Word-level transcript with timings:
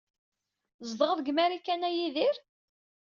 Tzedɣeḍ 0.79 1.17
deg 1.21 1.33
Marikan 1.33 1.81
a 1.87 1.89
Yidir? 1.95 2.35